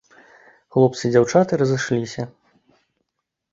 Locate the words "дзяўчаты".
1.17-1.53